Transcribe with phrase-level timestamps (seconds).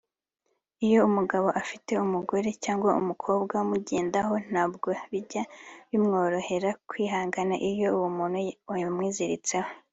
[0.85, 5.43] Iyo umugabo afite umugore cyangwa umukobwa umugendaho ntabwo bijya
[5.89, 8.37] bimworohera kwihangana iyo uwo muntu
[8.83, 9.69] yamwiziritseho